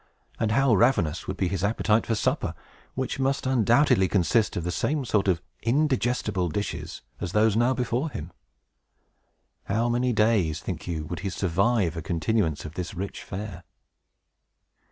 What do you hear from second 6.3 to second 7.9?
dishes as those now